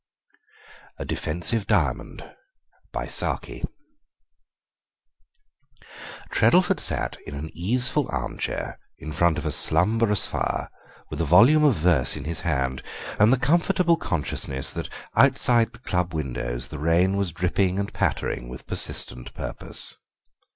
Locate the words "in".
7.27-7.35, 8.97-9.11, 12.15-12.23